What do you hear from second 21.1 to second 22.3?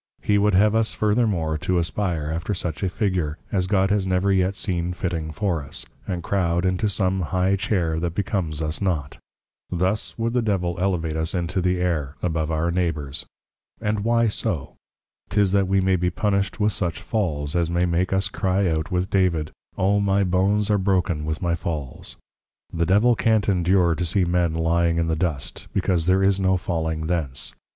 with my Falls!